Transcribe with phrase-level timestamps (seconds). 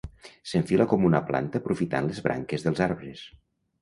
[0.51, 3.23] S'enfila com una planta aprofitant les branques dels arbres.